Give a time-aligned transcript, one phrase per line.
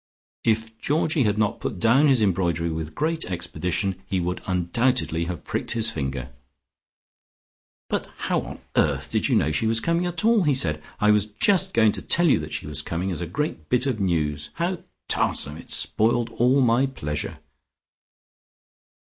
[0.43, 5.43] If Georgie had not put down his embroidery with great expedition, he would undoubtedly have
[5.43, 6.31] pricked his finger.
[7.87, 10.81] "But how on earth did you know she was coming at all?" he said.
[10.99, 13.85] "I was just going to tell you that she was coming, as a great bit
[13.85, 14.49] of news.
[14.55, 15.57] How tarsome!
[15.57, 17.37] It's spoiled all my pleasure."